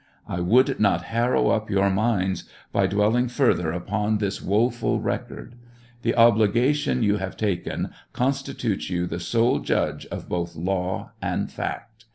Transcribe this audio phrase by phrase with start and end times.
[0.27, 5.53] I would not harrow up your minds by dwelling fur ther upon this woeful record.
[6.01, 9.35] The obligation you have taken constitutes you TRIAL OP HENRY WIEZ.
[9.35, 9.59] 803 the sole
[9.99, 12.05] judge of both law and fact.